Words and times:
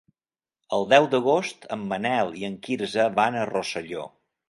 El 0.77 0.87
deu 0.93 1.05
d'agost 1.11 1.69
en 1.77 1.85
Manel 1.93 2.35
i 2.43 2.49
en 2.51 2.59
Quirze 2.67 3.09
van 3.23 3.43
a 3.45 3.49
Rosselló. 3.55 4.13